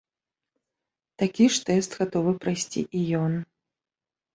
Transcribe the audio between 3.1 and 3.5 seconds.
ён.